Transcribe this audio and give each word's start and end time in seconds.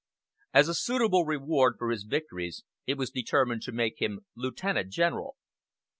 As 0.51 0.67
a 0.67 0.73
suitable 0.73 1.25
reward 1.25 1.75
for 1.77 1.91
his 1.91 2.05
victories 2.05 2.63
it 2.87 2.97
was 2.97 3.11
determined 3.11 3.61
to 3.61 3.71
make 3.71 4.01
him 4.01 4.21
Lieutenant 4.35 4.91
General. 4.91 5.35